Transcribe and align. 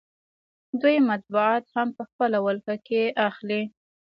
دوی 0.81 0.97
مطبوعات 1.09 1.65
هم 1.75 1.87
په 1.97 2.03
خپله 2.09 2.37
ولکه 2.45 2.75
کې 2.87 3.01
اخلي 3.29 3.61